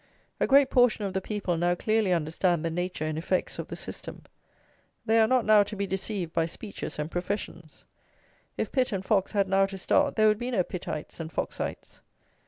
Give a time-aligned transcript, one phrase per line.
[0.39, 3.75] A great portion of the people now clearly understand the nature and effects of the
[3.75, 4.23] system;
[5.05, 7.85] they are not now to be deceived by speeches and professions.
[8.57, 12.01] If Pitt and Fox had now to start, there would be no "Pittites" and "Foxites."